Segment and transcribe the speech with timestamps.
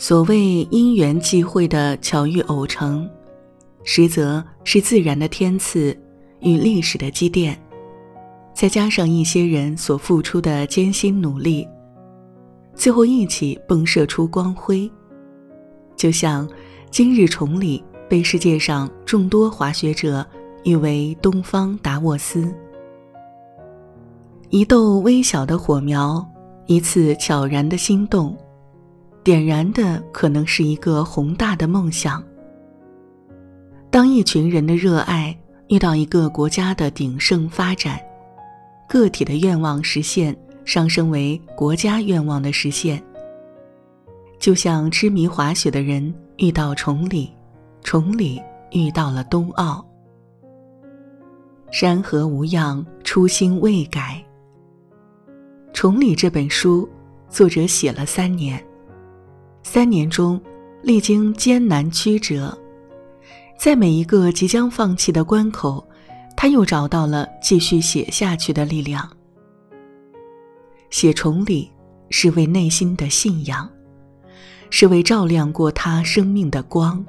[0.00, 3.08] 所谓因缘际会的巧遇偶成，
[3.82, 5.96] 实则是自然的天赐
[6.38, 7.60] 与历史的积淀，
[8.54, 11.66] 再加上一些人所付出的艰辛努力，
[12.76, 14.88] 最后一起迸射出光辉。
[15.96, 16.48] 就像
[16.92, 20.24] 今日崇礼被世界上众多滑雪者
[20.62, 22.54] 誉为“东方达沃斯”，
[24.50, 26.24] 一豆微小的火苗，
[26.66, 28.36] 一次悄然的心动。
[29.28, 32.24] 点燃的可能是一个宏大的梦想。
[33.90, 38.00] 当一群人的热爱遇到一个国家的鼎盛发展，
[38.88, 43.04] 个体的愿望实现上升为国家愿望的实现。
[44.38, 47.30] 就像痴迷滑雪的人遇到崇礼，
[47.84, 49.86] 崇礼遇到了冬奥。
[51.70, 54.24] 山河无恙，初心未改。
[55.74, 56.88] 崇礼这本书，
[57.28, 58.64] 作者写了三年。
[59.70, 60.40] 三年中，
[60.80, 62.58] 历经艰难曲折，
[63.58, 65.86] 在每一个即将放弃的关口，
[66.34, 69.06] 他又找到了继续写下去的力量。
[70.88, 71.70] 写崇礼
[72.08, 73.70] 是为内心的信仰，
[74.70, 77.04] 是为照亮过他生命的光。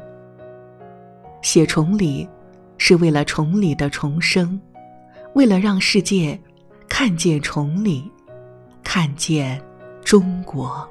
[1.42, 2.28] 写崇礼
[2.78, 4.60] 是为了崇礼的重生，
[5.34, 6.38] 为了让世界
[6.90, 8.12] 看见崇礼，
[8.84, 9.64] 看见
[10.04, 10.86] 中国。